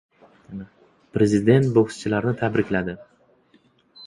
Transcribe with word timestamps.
Prezident 1.17 1.69
bokschilarni 1.77 2.35
tabrikladi 2.41 2.97